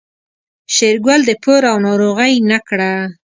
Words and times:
شېرګل 0.73 1.21
د 1.25 1.31
پور 1.43 1.61
او 1.71 1.77
ناروغۍ 1.85 2.33
نه 2.49 2.59
کړه. 2.67 2.91